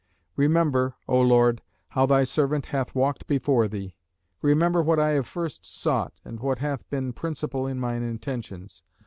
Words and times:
"Remember 0.35 0.95
(O 1.07 1.21
Lord) 1.21 1.61
how 1.89 2.07
thy 2.07 2.23
servant 2.23 2.65
hath 2.65 2.95
walked 2.95 3.27
before 3.27 3.67
thee; 3.67 3.93
remember 4.41 4.81
what 4.81 4.97
I 4.99 5.09
have 5.09 5.27
first 5.27 5.63
sought, 5.63 6.13
and 6.25 6.39
what 6.39 6.57
hath 6.57 6.89
been 6.89 7.13
principal 7.13 7.67
in 7.67 7.79
mine 7.79 8.01
intentions. 8.01 8.81